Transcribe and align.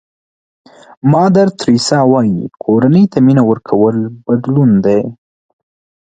مادر 1.11 1.47
تریسیا 1.61 1.99
وایي 2.11 2.37
کورنۍ 2.63 3.03
ته 3.11 3.17
مینه 3.25 3.43
ورکول 3.49 3.95
بدلون 4.25 4.69
دی. 4.85 4.99